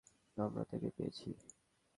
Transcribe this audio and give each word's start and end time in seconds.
আমরা 0.37 0.63
তাকে 0.63 0.89
পেয়েছি। 0.97 1.29